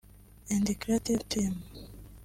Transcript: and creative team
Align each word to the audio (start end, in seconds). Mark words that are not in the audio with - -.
and 0.49 0.67
creative 0.81 1.29
team 1.29 1.61